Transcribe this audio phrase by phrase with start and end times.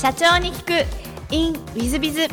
[0.00, 1.34] 社長に聞く。
[1.34, 2.28] In ウィズビズ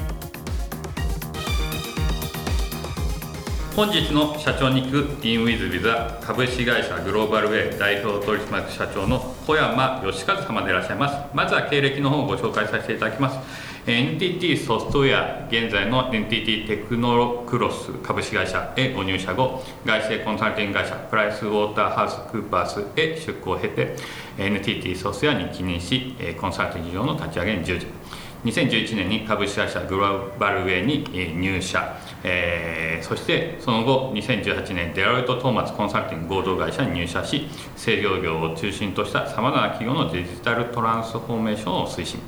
[3.76, 5.26] 本日の社長に聞く。
[5.26, 11.16] In ウィズビズは株式会社グローバルウェイ代表取締役社長の小山義和様でいらっしゃいます。
[11.34, 13.40] まずは経歴の方をご紹介させていただきます。
[13.88, 23.96] NTT ソフトウェア現在の NTT テクノロクロス株式会社へご入社後外資系コンサルティング会社プライスウォーターハウスクーパースへ出向を経て
[24.40, 27.86] NTT ソフトウェアに起任しコンサルティング事業の立ち上げに従事。
[28.44, 31.04] 2011年に株式会社グローバルウェイに
[31.40, 42.20] 入社、えー、そしてその後2018年デロイト・トーマツコンサルティング合同会社に入社し製造業を中心としたさまざまな企業のデジタルトランスフォーメーションを推進。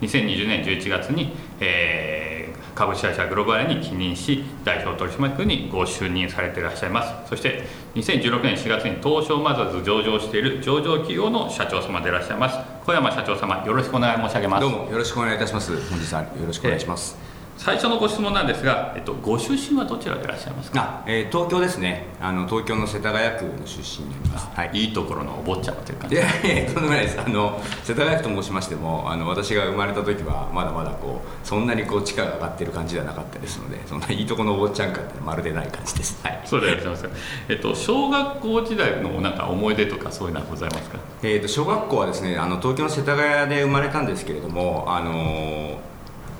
[0.00, 7.28] 2020年11月に、えー、株式会社グローバルに起任し代表取締役にご就任されていらっしゃいます。
[7.28, 7.64] そして
[7.94, 12.58] 2016年4月に東証マザーズ上場している上場企業の社長様でいらっしゃいます。
[12.84, 14.60] 小山社長様よろしくお願い申し上げます。
[14.60, 15.72] どうもよろしくお願いいたします。
[15.90, 21.02] 本日はよろしくお願いします、えー最初のご質問なんですが、えっと、ご出身はどちらでいらっしゃいますか？
[21.02, 22.06] あ、えー、東京ですね。
[22.20, 26.16] あの東京の世田谷区の出身になります、はい、いいところのお坊ちゃまという感じ。
[26.16, 27.20] いやいやとんでもないです。
[27.20, 37.02] あの世田谷区と申しましてもあの私が生まれた時はまだまだこうそんなにこう地価が上がってる感じではなかったですのでそんないいとこのお坊ちゃんかってまるでない感じです、はい、そうでいらっしゃいます。
[37.04, 37.10] か、
[37.48, 45.80] えっと、小学校時代のなんか思い出とかそういうのはございますか、えーと、小学校はですねあの東京の世田谷で生まれたんですけれどもあの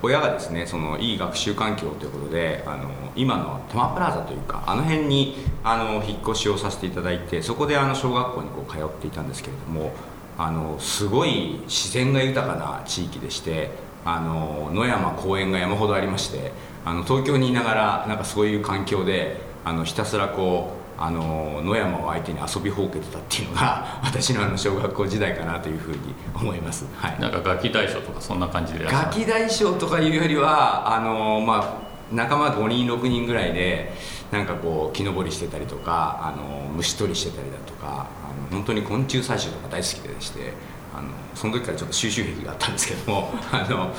[0.02, 9.92] 親がですねそのいい学習環境ということであの今の多摩プラザというかあの辺にあの引っ越しをさせていただいてそこであの小学校にこう通っていたんですけれども
[10.38, 13.70] あのすごい自然が豊かな地域でして
[14.04, 16.52] あの野山公園が山ほどありまして
[16.84, 25.98] あの東京にいながらなんかそういう環境であのひたすらこうあの野山を相手に遊びほうけてたっていうのが 私のあの小学校時代かなというふうに
[26.34, 33.92] 思います、はい、なんかガキ大将とかそんな感じでガキ大将とかいうよりはあの、まあ、仲間5人6人ぐらいで
[34.30, 40.52] なんかこう木登りしてたりとかあの虫取りしてたりだとかあの本当に昆虫採集とか大好きでして
[40.94, 43.92] あのその時からちょっと収集癖があったんですけども あの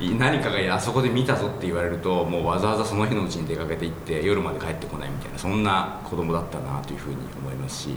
[0.00, 7.96] 何かがあそこで見たぞって言われるともうわざわざその日のうちに出かけていって夜まで帰ってこないみたいなそんな子供だったなというふうに思いますし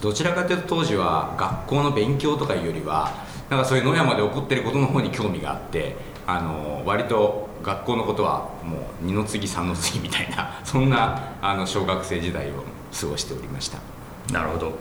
[0.00, 3.12] どちらかというと当時は学校の勉強とかいうよりは
[3.50, 5.96] なんかそういう野山で起こってることの方に興味があって
[6.26, 12.64] あの割と学校のことはもう二の次三の次みたいなそんなあの小学生時代を
[12.98, 13.78] 過ごしておりました。
[14.32, 14.78] なるほど。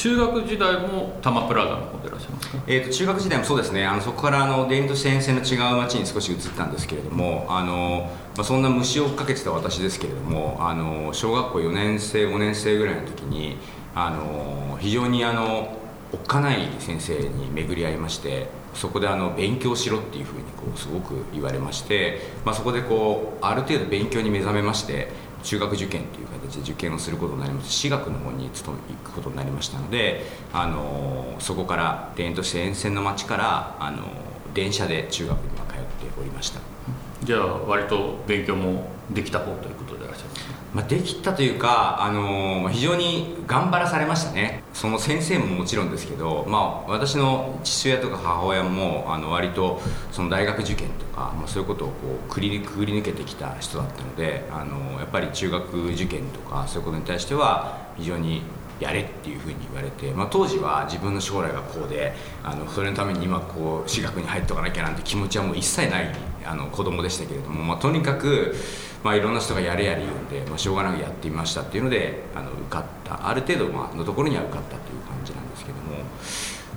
[0.00, 3.84] 中学時代も多摩プラザの方でいらっしゃいますか、えーと、中学時代もそうですね。
[3.84, 13.58] あのそこからあの田園都市沿線の違う町に少し移ったんですけれどもあの、まあ、そんな虫を追っかけてた私ですけれどもあの小学校4年生5年生ぐらいの時に
[13.94, 15.76] あの非常にあの
[16.14, 25.08] おっかない先生に巡り合いましてそこであの勉強しろっていうふうにこうすごく言われまして、まあ、そこでこうある程度勉強に目覚めまして
[25.42, 34.04] 中学受験という形で受験をすることになりまして私学の方に勤め行くことになりましたのであのそこから田園都市沿線の町からあの
[34.54, 36.60] 電車で中学には通っておりました。
[37.22, 44.62] じゃあ割と勉強もできた方ということでいらっしゃいますまあ、できたというか、あの非常に頑張らされましたね。
[44.72, 49.80] その先生ももちろんですけど、まあ、私の父親とか母親もあの割と
[50.12, 51.94] その大学受験とか、まあ、そういうことをこ
[52.28, 58.42] うくりくぐり抜けてきた人だったのであのやっぱり中学受験とかそういうことに対しては非常に
[58.78, 66.14] やれっていうふうに言われて、まあ、当時は自分の将来がこうであのそれのために今こう私学に入っておかなきゃなんて気持ちはもう一切ない
[66.46, 68.54] あの子供でしたけれども、まあ、とにかく、
[69.02, 73.28] まあ、いろんな人がやれやれ言うんで、まあ、しょうがなくやってみましたっていうのであの受かった。
[73.28, 75.82] ある程度まあのところには受かったという感じなんですけども、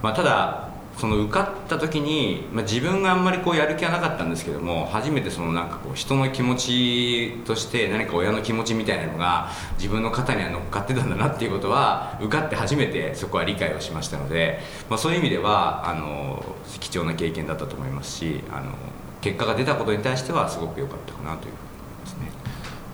[0.02, 14.60] まあ、ただその受かった時に、まあ、自分があんまりこうやる気はなかったんですけども初めてそのなんかこう人の気持ちとして何か親の気持ちみたいなのが自分の肩には乗っかってたんだなっていうことは受かって初めてそこは理解をしましたので、
[14.90, 16.44] まあ、そういう意味ではあの
[16.80, 18.74] 貴重な経験だったと思いますしあの
[19.22, 21.54] 結果が出たことに対してはすごく良かったかなという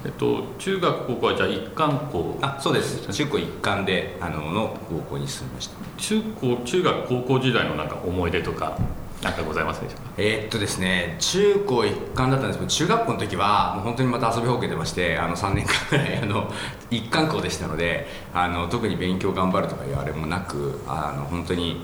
[0.06, 2.38] えっと、中学高校はじゃあ一貫校。
[2.42, 3.12] あそうです。
[3.12, 5.76] 中高一貫であのの高校に進みました。
[5.98, 8.78] 中高中学高校時代のなんか思い出とか
[9.22, 10.12] 何かございますでしょうか？
[10.18, 16.50] えー、っとですね中高一貫だったんですけど中学校の時はもう本当にまた遊びほうけてましてあの3年間ぐらいあの
[16.90, 21.82] 一貫校でしたのであの特に勉強頑張るとかいうあれもなくあの本当に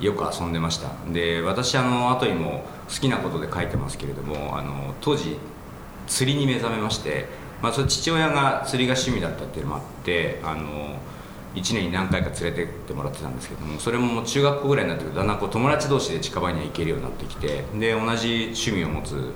[0.00, 0.88] よく遊んでました。
[1.12, 5.36] で私あの後にも好きなことで書いてますけれどもあの当時
[6.06, 10.98] 釣りに目覚めましてまあ、そ父親が釣りが趣味だったっていうのもあってあの
[11.54, 19.32] 1年に何回か連れてってもらってたんですけどもそれももう中学校ぐらいになってくるとだんだんこう友達同士で近場には行けるようになってきてで同じ趣味を持つ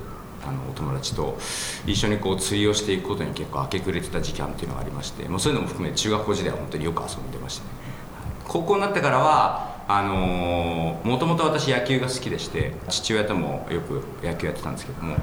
[0.47, 1.37] あのお友達と
[1.85, 7.69] 一緒にこう釣りをしていくことに結構明け暮れてた時間っていうのがありましてもうそういうのも含めて中学校時代は本当によく遊んでましたね。
[8.47, 15.15] 高校になってからはあのもともと私野球が好きでして父親ともよく野球やってたんですけども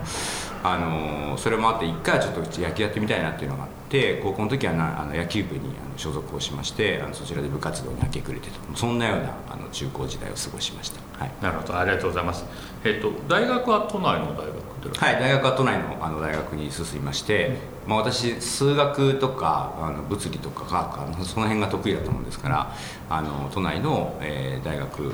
[0.65, 11.77] あのそれもあって一回はちょっと野球やってみたいなっていうのがあって高校の時はなあの野球部にあの所属をしましてあのそちらで部活動に明け暮れてとそんなようなあの中高時代を過ごしました、はい、なるほど。
[11.77, 12.45] ありがとうございます。
[12.85, 15.11] えっ、ー、と大学は都内の大学は？
[15.11, 22.73] い大学は都内のあの大学に進みまして、うん、まあ、私数学とかあの物理とか科学その辺が得意だと思うんですから
[23.11, 25.13] あの都内の、えー、大学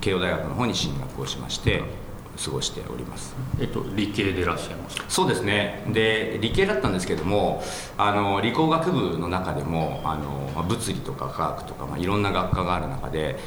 [0.00, 1.86] 慶応大学の方に進学をしまして、うん
[2.36, 5.84] 過ごしております、えっと、理系でいらっしゃいますそうですね。
[5.88, 7.62] で理系だったんですけども
[7.98, 13.38] あの理工学部の中でもあの物理とか科学とか、まあ、いろんな学科がある中で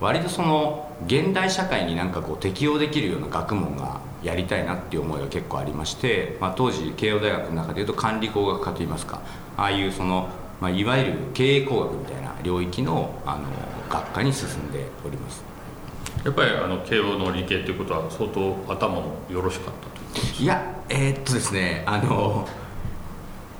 [0.00, 9.22] 割とその現代社会になんかこう適応できるような学問がやりたいなっていう思いが結構ありまして、まあ、当時慶応大学の中でいうと管理工学科といいますか
[9.56, 10.28] ああいうその、
[10.60, 13.44] まあ、いわゆる経営工学みたいな領域のあの
[13.88, 15.53] 学科に進んでおります
[16.24, 22.48] やっぱりあの慶応の理系っていうことは相当頭もよろしかったといやえー、っとですねあの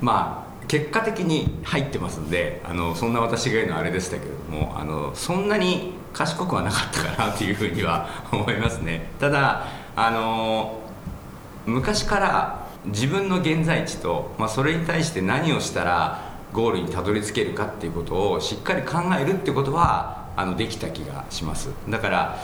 [0.00, 9.10] まあ結果的に入ってますんであのそんな私が言うのはあれでしたけれどもあのそんなに賢くはなかったかなというふうには思いますね。
[9.18, 9.66] ただ
[9.96, 10.80] あの
[11.66, 21.70] 昔から自分の現在地と、まあ、それに対して何をしたらゴールにたどり着けるかっていうことをしっかり考えるってことはあのできた気がします。
[21.88, 22.38] だから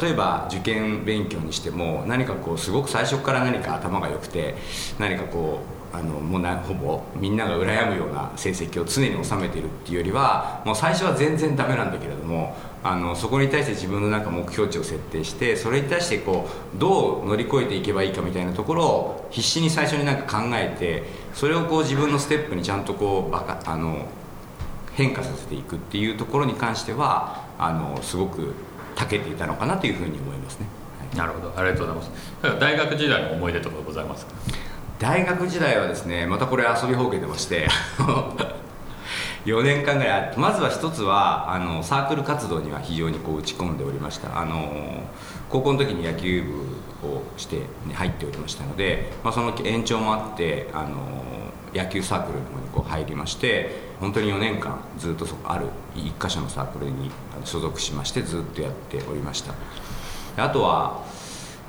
[0.00, 4.54] 例えば受験勉強にしても何かこうすごく最初から何か頭が良くて
[4.98, 5.60] 何かこ
[5.92, 21.02] うあのもうなほぼみんなが羨むような成績を常に収めているっていうよりはもう最初は全然ダメなんだけれどもあのそこに対して自分のなんか目標値を設定してそれに対してこうどう乗り越えていけばいいかみたいなところを必死に最初になんか考えて
[21.34, 24.06] それをこう自分のステップにちゃんとこうバカあの
[24.94, 28.54] 変化させていくっていうところに関してはあのすごく
[28.96, 30.66] 長けていたのかなというふうに思いますね。
[30.98, 31.52] はい、なるほど。
[31.58, 32.60] ありがとうございます。
[32.60, 34.32] 大学時代の思い出とかございますか？
[34.98, 37.66] 大学時代はですねまたこれ遊びほうけてまして
[39.44, 44.38] 4年間ぐらいまずは一つはあのサークル活動には非常にこう打ち込んでおりました。
[44.38, 45.02] あの
[45.48, 46.44] 高校の時に野球
[47.02, 50.88] 部をして、ね、入っておりましたので、まあ、その延長もあってあの
[51.74, 53.70] 野球サークルの方にこう入りまして
[54.00, 57.10] 本当に4年間ずっとそある1か所のサークルに
[57.44, 59.54] 所属しましてずっとやっておりました。
[60.36, 61.04] あとは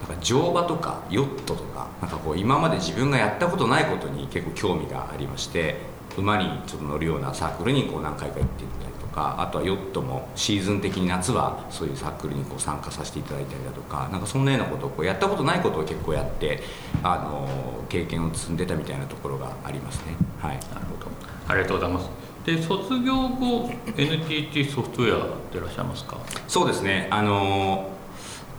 [0.07, 5.77] なんか乗馬とかヨットとかなんかこう今まで自分がやったことないことに結構興味がありまして
[6.17, 8.63] 馬にちょっと乗るようなサークルにこう何回か行って
[9.13, 16.61] かあとはヨットもシーズン的に夏はそういうサークルにこう参加させていただいたりだとかなんかそんなようなことをこうやったことないことを結構やって
[17.03, 17.47] あの
[17.89, 20.15] 経験を積んでたみたいなところがありますね。
[20.39, 21.11] はい、なるほど。
[21.47, 22.09] ありがとうございます。
[22.45, 26.17] で卒業後 NTT ソフトウェアでいらっしゃいますか？
[26.47, 27.07] そうですね。
[27.09, 27.89] あの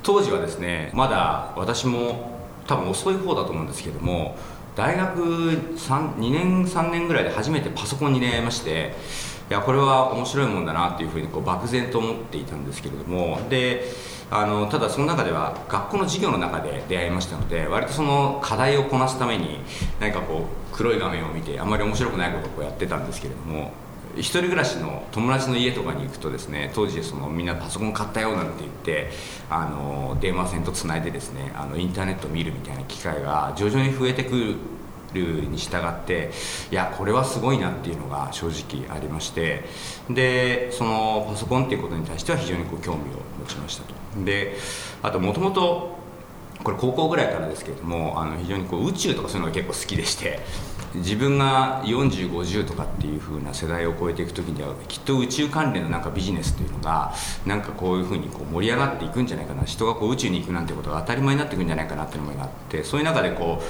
[0.02, 4.36] 当時はですねまだ私も多分遅い方だと思うんですけども
[4.74, 8.94] 大学2年3年ぐらいで初めてパソコンに出会いまして
[9.50, 13.84] いやこれは面白いもんだなっていうふうにこう漠然と思っていたんですけれどもで
[14.30, 19.58] あのただその中では学校の授業の中で出会いましたので割とその課題をこなすために
[20.00, 23.72] 何かこう黒い画面を見てあんまり面白くないことをこうやってたんですけれども
[24.16, 29.10] 一人暮らしの友達の家とかに行くとですね当時そのみんなパソコン買ったよなんて言って
[29.50, 34.56] あの電話線とつないでですねあのインターネットを見るみたいな機会が徐々に増えてく
[35.14, 36.30] るに従って
[36.70, 39.64] いやこれはすごいなっていうのが正直ありまして
[40.10, 43.02] でそのパソコンっていうことに対しては非常にこう興味を
[43.40, 43.94] 持ちましたと。
[44.24, 44.56] で
[45.02, 46.04] あともともと
[46.62, 50.40] これ高校ぐらいからですけれどもあの非常にこう宇宙とかそういうのが結構好きでして
[50.94, 57.12] 自分が4050とかっていう風な世代を超えていく時にはきっと宇宙関連のなんかビジネスというのが
[57.44, 63.64] なんかこういう風にこう盛り上がっていくんじゃないかな人がこう宇宙に行くなんてことが当たり前になっていくんじゃないかなっていう思いがあってそういう中でこう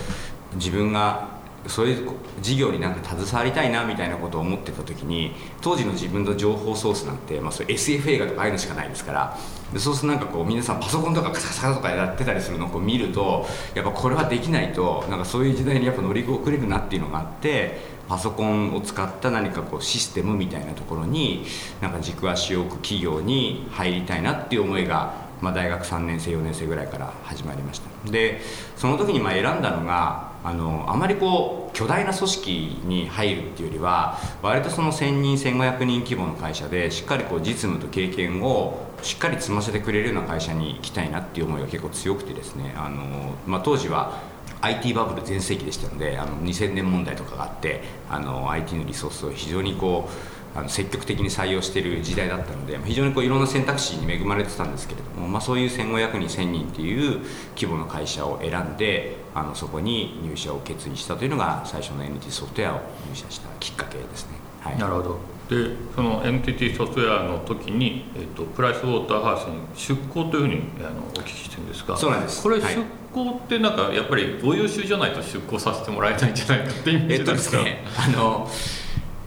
[0.54, 1.34] 自分が
[1.66, 2.11] そういう
[2.42, 5.32] 事業になんか携わりたいなみたいなことを思ってた時に
[5.62, 9.38] 当時の自分の情報ソースなんて、まあ、それ SF 映画とかああいうのしかないですから
[9.73, 21.46] でそうするとなんかこう皆さんパソコンとかカサカサとかやってたりするのをこう見るとやっぱこれはできないとなんかそういう時代にやっぱ乗り遅れるなっていうのがあってパソコンを使った何かこうシステムみたいなところに
[21.80, 28.11] なんか軸足を置く企業に入りたいなっていう思いが、まあ、大学3年生4年生ぐらいから始まりました。
[28.11, 28.42] で
[28.76, 44.20] その時にまあ選んだのがあのあまりこう巨大な組織に入るっていうよりは割とその1000人1500人規模の会社でしっかりこう実務と経験をしっかり積ませてくれるような会社に行きたいなっていう思いが結構強くてですねあの、まあ、当時は
[44.60, 57.20] IT バブル全盛期でしたのであの2000年問題とかがあってあの IT のリソースを非常にこうあの積極的に採用している時代だったので非常にこういろんな選択肢に恵まれてたんですけれども、まあ、そういう1500人1000人っていう
[57.56, 64.38] 規模の会社を選んであのそこに入社を決意したというのが最初の NTT ソフトウェアを入社したきっかけですね。
[64.61, 65.18] はい、なるほど。
[65.49, 72.42] でその NTT ソフトウェアの時に、えーと、プライスウォーターハウスに出向というふうにあのお聞きしてるんですがそうなんです。
[72.42, 72.76] これ、出
[73.12, 78.49] 向ってなんかやっぱりご優秀じゃないと出向させてもらえないんじゃないかって意味ですか、えっとですねあの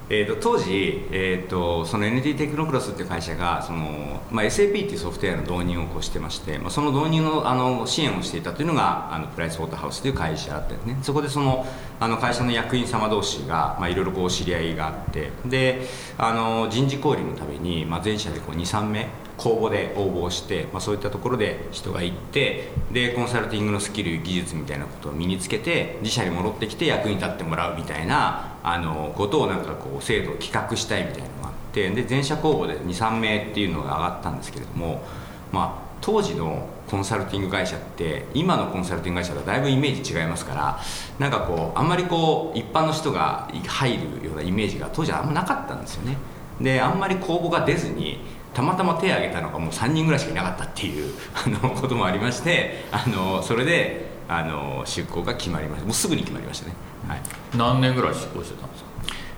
[0.10, 10.98] えーと、当時、えーと、その NT テクノクロスっていう会社がその、まあ、SAP っていうソフトウェアの導入をこうしてまして、まあ、その導入のあの支援をしていたというのがあのプライスウォーターハウスという会社だったんですね。
[11.02, 11.66] そこでその
[12.00, 15.82] あの会社の役員様同士が、まあ、いろいろこう知り合いがあってで
[16.18, 35.02] あの人事交流のために、まあ、全社で23名公募で応募して、まあ、そういったところで人が行ってでコンサルティングのスキル技術みたいなことを身につけて自社に戻ってきて役に立ってもらうみたいなあのことをなんかこう制度を企画したいみたいなのがあってで全社公募で23名っていうのが上がったんですけれども、
[35.54, 40.80] まあ、当時のコンサルティング会社って今のコンサルティング会社とはだいぶイメージ違いますから
[41.20, 46.18] なんかこうあんまりこう一般の人が入るようなイメージが当時はあんまなかったんですよね。
[46.60, 48.20] であんまり公募が出ずに
[48.54, 55.86] たまたま手を挙げたのがもう3人ぐらいしかいなかったっていうあのこともありましてあのそれであの出向が決まりました。
[55.86, 56.74] もうすぐに決まりましたね、
[57.08, 57.22] はい、
[57.56, 58.90] 何年ぐらい出向してたんですか？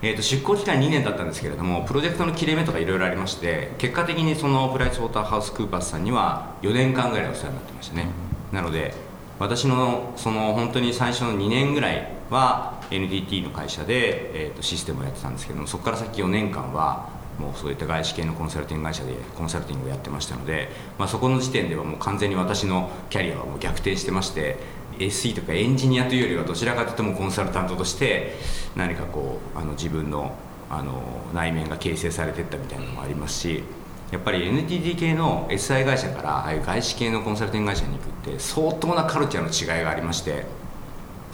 [0.01, 8.07] えーと、出向期間2年だったんですけれどもプロジェクトの切れ目とかいろいろありまして結果的にそのプライスウォーターハウスクーパースさんには4年間ぐらいお世話になってましたね、
[8.51, 8.93] うん、なので
[9.39, 24.57] 私のその本当に最初の2年ぐらいは NTT の会社で、えーとシステムをやってたんですけどもそこから先4年間はもうそういった外資系のコンサルティング会社でコンサルティングをやってましたので、まあ、そこの時点ではもう完全に私のキャリアはもう逆転してまして
[24.99, 28.35] SE とかエンジニアというよりはどちらかというともコンサルタントとして
[28.75, 30.35] 何かこうあの自分の
[30.69, 31.01] あの
[31.33, 33.63] 内面が形成されていったみたいなのもありますし
[34.11, 40.45] やっぱり NTT 系の SI 会社からああいう外資系のコンサルティング会社に行くって相当なカルチャーの違いがありまして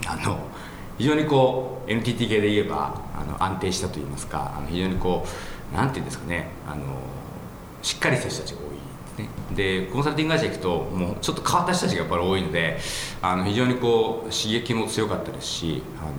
[0.08, 0.40] あの
[0.98, 5.26] 非常にこう NTT 系で言えばあの安定したといいますかあの非常にこ
[5.74, 6.84] うなんていうんですかねあの
[7.82, 8.66] しっかりした人たちが多い
[9.56, 12.78] でコンサルティング会社行くともうちょっと変わった人たちがやっぱり多いので
[13.22, 16.12] あの非常にこう刺激も強かったですしあの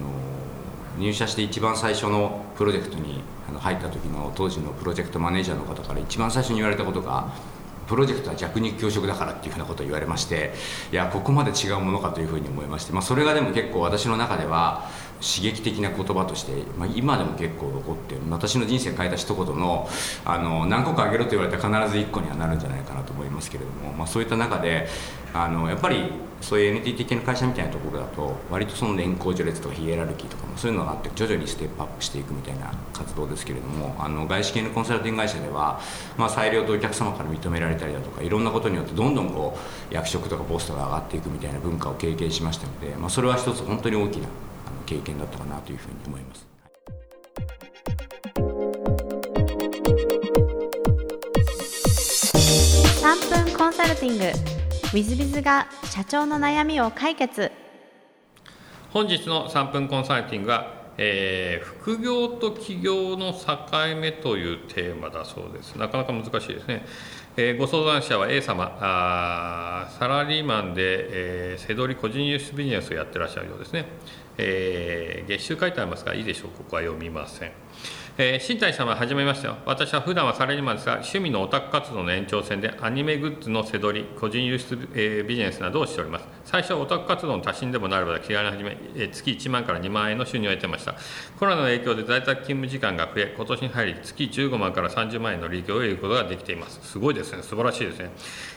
[0.98, 3.22] 入社して一番最初のプロジェクトに
[3.58, 7.32] 入った時の当時のプロジェクトマネージャーの方から一番最初に言われたことが
[7.86, 10.52] プロジェクトは弱肉強食だからっていうふうなことを言われまして
[10.92, 14.88] いやここまで違うものかというふうに思いまして、まあ、それがでも結構私の中では
[15.20, 19.88] 刺激的な言葉として、まあ、今でも結構残って私の人生変えた一言の
[20.24, 24.88] あの何個かあげろと言われたら必ず1個にはなるんじゃないかなと思いますけれども、まあ、そういった中で
[25.32, 35.80] あのやっぱりそういう NTT 系の会社みたいなところだと割とその年功序列とかヒエラルキーとかもそういうのがあって徐々にステップアップしていくみたいな活動ですけれどもあの外資系のコンサルティング会社では、
[36.16, 39.56] まあ、裁量とお客様から認められたりだとかいろんなことによってどんどんこ
[39.90, 44.28] う役職とかポストが上がっていくみたいな文化を経験しましたので、まあ、それは一つ本当に大きな
[44.86, 46.46] 経験だったかなというふうに思います。
[53.02, 54.24] 3分コンサルティング。
[54.92, 57.50] w i z b i が社長の悩みを解決。
[58.92, 63.58] 本日の3分コンサルティングは、えー、副業と起業の境
[64.00, 65.74] 目というテーマだそうです。
[65.76, 66.86] なかなか難しいですね、
[67.36, 68.78] えー、ご相談者は A 様。
[68.80, 73.86] あサラリーマンで、えー、背取り個人輸出ビジネスをやってらっしゃるようですね
[74.38, 76.50] えー、月収書いてありますがいいでしょう？
[76.50, 77.52] ここは読みません。
[78.18, 86.24] えー、新谷様はじめまして私は普段はサラリーマンですが趣味のオタク活動の延長線でアニメグッズの背取り個人輸出、えー、ビジネスなどをしております。
[86.46, 90.94] 最初はオタク活動の足しにでもなれば気軽に始め、えー、月1万から2万円の収入を得てました。
[91.38, 96.80] コロナの影響で在宅勤務時間が増え今年に入り月15万から30万円の利益を得ることができています。
[96.82, 97.42] すごいですね。
[97.42, 98.10] 素晴らしいですね。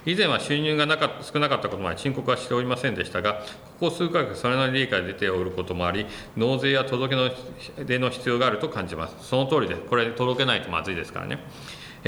[0.06, 3.44] 以前は収入がなか少なかったこともあり申告はしておりませんでしたが
[3.80, 6.06] ここ数ヶ月それなりに利益が出ておることもあり
[6.36, 9.16] 納税や届け出の必要があると感じます。
[9.22, 11.40] その通りでこれ届けないとまずいですからね。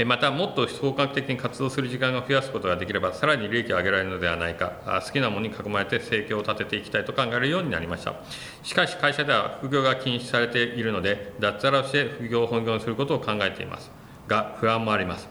[0.06, 5.02] またもっと総合的に活動する時間が増やすことができればさらに利益を上げられるのではないか。
[5.04, 8.14] 好きなものに囲まれて生計を立てていきたいと考えるようになりました。
[8.62, 13.90] しかし会社では副業が禁止されているので脱サラをして副業を本業にすることを考えています。
[14.28, 15.28] が不安もあります。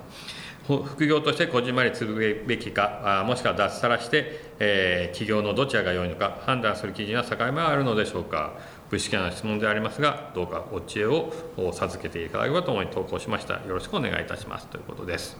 [0.68, 8.54] 副業としてこじんまり続けるべきかもしくは脱サラして、えー、企業のどちらが良いのか判断する基準や境目はあるのでしょうか。
[8.92, 11.32] 不識な質問でありますがどうかお知恵を
[11.72, 13.54] 授けていただければと思い投稿しました。
[13.54, 14.68] よろしくお願いいたします。
[14.68, 15.36] ということです。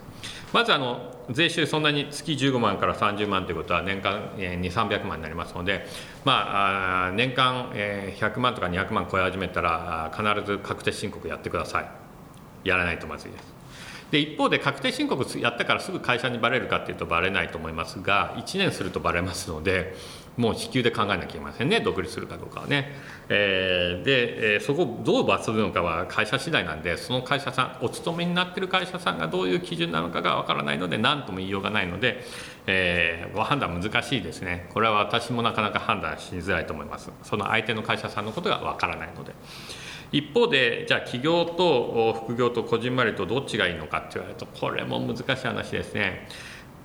[0.54, 5.86] まずあの税収そんなに月15万から30万ということは年間2300万になりますので、
[6.26, 11.86] まあ、年間100万とか200万超え始めたら必ず確定申告やってください。
[12.64, 13.61] やらないとまずいです。
[14.12, 19.96] で一方で確定申告やったからすぐ会社にばれるかっていうとばれないと思いますが1年するとばれますので
[20.38, 22.94] もう支給で考えなきゃいけませんね独立するかどうかはね、
[23.30, 32.22] えー、で、え、そこをどう罰するのかは会社次第なんでその会社さんお勤めになってる会社さんがどういう基準なのかがわからないので何とも言いようがないので、
[32.68, 34.70] えー、ご判断難しいですね。
[34.74, 37.12] これは私もなかなか判断しづらいと思います。
[37.24, 39.34] その相手の会社さんのことがわからないので。
[40.12, 46.28] 一方でじゃあ起業と副業とこじんまりとどっちがいいのかって言われるとこれも難しい話ですね。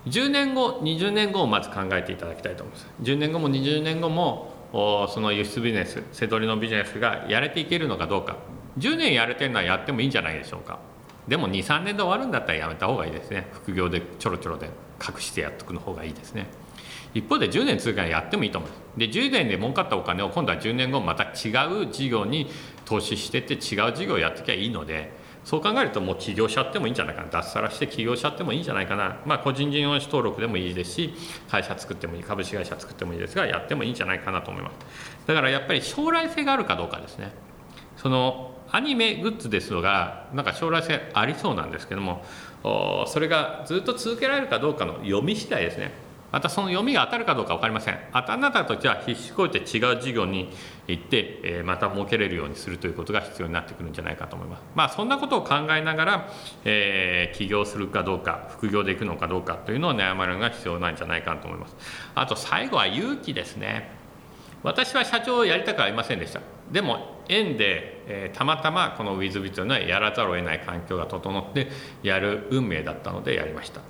[0.06, 2.88] 10年後20年後をまず考えていただきたいと思います。
[3.02, 4.54] 10年後も20年後も
[5.08, 8.36] その輸出ビジネス瀬取りのビジネスがやれていけるのかどうか。
[8.78, 10.78] 10年やれてるのはやってもいいんじゃないでしょうか。
[11.26, 13.48] でも23年で終わるんだったらやめた方がいいですね。
[13.52, 16.46] 副業でちょろちょろで隠してやっとくの方がいいですね。
[17.14, 18.82] 一方で10年続けやってもいいと思います。
[18.96, 22.48] で10年で儲かったお金を今度は10年後また違う事業に
[22.86, 25.12] 投資してって違う事業をやってきゃいいので
[25.44, 27.28] そう考えるともう起業しちゃってもいいんじゃないかな。
[27.30, 29.18] 脱サラして起業しちゃってもいいんじゃないかな。
[29.26, 31.14] まあ個人事業主登録でもいいですし
[31.48, 34.74] 会社作ってもいい株式会社作ってもいいですがやってもいいんじゃないかなと思います。
[35.26, 37.30] だからやっぱり将来性があるかどうかですね。
[37.96, 42.24] そのアニメグッズですのがなんか将来性ありそうなんですけども
[43.06, 45.92] それがずっと続けられるかどうかの読み次第ですね。
[46.32, 47.98] またその読みが当たるかどうか分かりません。
[48.12, 50.50] 当たらなかった時は必死こいて違う事業に
[50.86, 54.62] 行って、また儲けれるようにするということが必要になってくるんじゃないかと思います。
[54.74, 56.28] まあそんなことを考えながら、
[56.64, 61.76] えー、起業するかどうか副業でいくのかどうかというのを悩まれるのが必要なんじゃないかと思います。
[62.14, 63.90] あと最後は勇気ですね。
[64.62, 66.40] 私は社長をやりたくありませんでした。
[66.72, 71.68] でも縁で、えー、たまたまこのウィズビというのはやらざるを得ない環境が整って
[72.02, 73.80] やる運命だったのでやりました。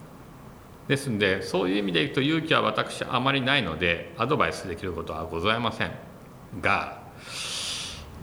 [0.88, 5.90] ですんでそういう意味でいくと勇気は私あまりないのでアドバイスできることはございません。
[6.61, 7.03] が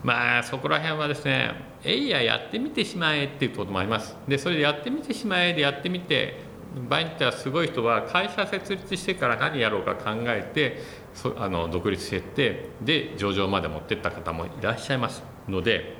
[0.03, 1.51] まあそこら辺はですね
[1.83, 4.15] えいややってみてしまえっていうこともあります。
[4.27, 6.41] でそれでやってみてしまえでやってみて
[6.89, 10.81] 場合によってはすごい人は会社設立してから何やろうか考えて
[11.13, 15.95] そあの独立してってで上場まで持ってった方もいらっしゃいますので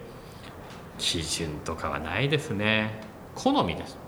[0.97, 3.01] 基準とかはないですね。
[3.35, 4.02] 好みです。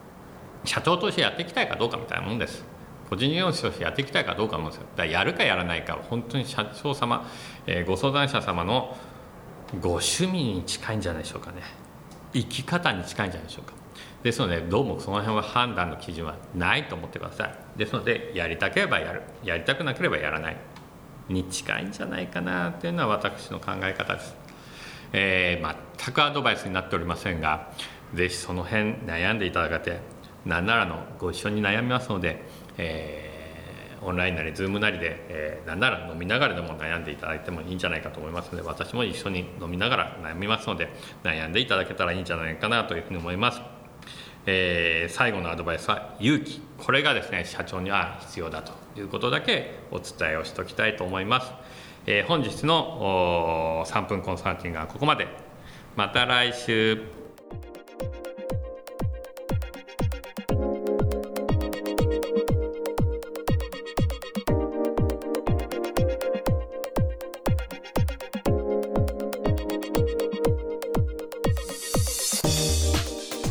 [0.66, 2.64] 社長としてやっていきたいかどうかみたいなもんです。
[3.10, 4.78] 個人事業主としてやっていきたいかどうかもです。
[4.78, 7.28] よだからやるかやらないかは本当に社長様、
[7.68, 8.98] えー、ご相談者様の
[9.82, 11.62] ご趣味に近いんじゃないでしょうかね。
[12.34, 13.74] 生き方に近いんじゃないでしょうか。
[14.24, 17.56] ですのでどうもその辺は判断の基準はないと思ってください。
[17.78, 19.22] ですのでやりたければやる。
[19.44, 20.58] やりたくなければやらない。
[21.30, 24.36] に近いんじゃないかなというのは私の考え方です、
[25.14, 27.72] えー、全くアドバイスになっておりませんが
[28.14, 30.00] 是非その辺悩んでいただけて
[30.46, 32.44] 何ならのご一緒に悩みますので、
[32.78, 40.90] えー、オンラインなりズームなりで、えー、何なら飲みながらでも悩んでいただいてもいいんじゃないかと思いますので私も一緒に飲みながら悩みますので
[41.24, 43.62] 悩んでいただけたらいいんじゃないかなというふうに思います。
[44.48, 46.62] えー、最後のアドバイスは勇気。
[46.78, 51.52] これがですね社長には必要だということだけお伝えをしておきたいと思います、
[52.06, 55.28] えー、本日の3分コンサルティングはここまで。
[55.96, 57.25] また来週。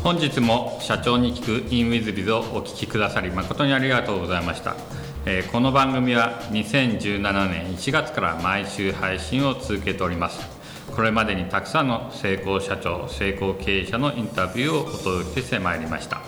[0.05, 4.77] 本日も社長に聞く in WithBiz をお聞きくださり誠にありがとうございました、
[5.25, 10.41] えー、この番組は2017年1月から毎週配信を続けております。
[10.95, 16.21] これまでにたくさんの成功社長成功経営者のインタビューをお届けしてまいりました。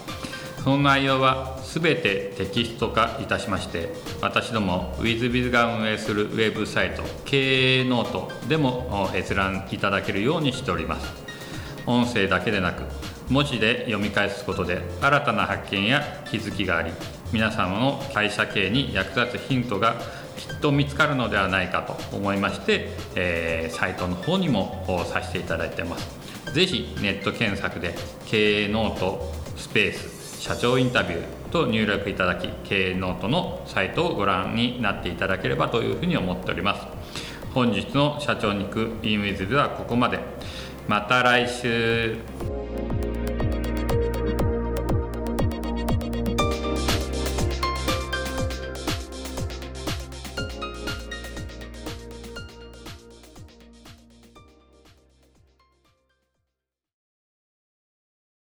[0.65, 11.27] その内容は全てテキスト化いたしまして私ども WithBiz が運営するウェブサイト経営ノートでも閲覧いただけるようにしております。
[11.85, 12.83] 音声だけでなく
[13.29, 16.93] 文字で読み返すことで新たな発見や気づきがあり
[17.33, 19.97] 皆様の会社経営に役立つヒントが
[20.37, 26.53] きっと見つかるのではないかと思いまして、えー、サイトの方にもさせていただいてます。
[26.53, 27.95] ぜひネット検索で
[28.27, 36.87] 経営ノートスペース社長インタビューと入力いただき経営ノートのサイトをご覧になっていただければというふうに思っております。
[37.53, 40.21] 本日の社長に行く e ンウィズではここまで。
[40.87, 42.65] また来週。